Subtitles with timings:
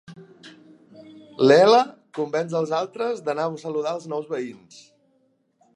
[1.49, 1.81] Leela
[2.19, 4.83] convenç els altres d'anar a saludar els nous veïns.